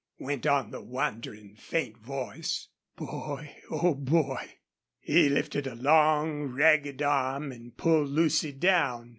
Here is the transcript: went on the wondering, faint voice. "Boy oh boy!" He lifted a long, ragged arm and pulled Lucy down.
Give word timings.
went 0.17 0.47
on 0.47 0.71
the 0.71 0.81
wondering, 0.81 1.55
faint 1.55 1.95
voice. 1.99 2.69
"Boy 2.95 3.55
oh 3.69 3.93
boy!" 3.93 4.53
He 4.99 5.29
lifted 5.29 5.67
a 5.67 5.75
long, 5.75 6.45
ragged 6.45 7.03
arm 7.03 7.51
and 7.51 7.77
pulled 7.77 8.09
Lucy 8.09 8.51
down. 8.51 9.09